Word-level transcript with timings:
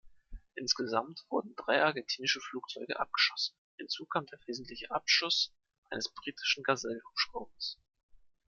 Insgesamt 0.55 1.27
wurden 1.29 1.53
drei 1.55 1.83
argentinische 1.83 2.41
Flugzeuge 2.41 2.99
abgeschossen, 2.99 3.55
hinzu 3.77 4.07
kam 4.07 4.25
der 4.25 4.39
versehentliche 4.39 4.89
Abschuss 4.89 5.53
eines 5.91 6.09
britischen 6.11 6.63
Gazelle-Hubschraubers. 6.63 7.77